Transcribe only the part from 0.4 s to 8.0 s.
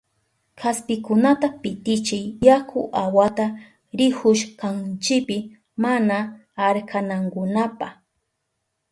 Kaspikunata pitichiy yaku awata rihushkanchipi mana arkanankunapa.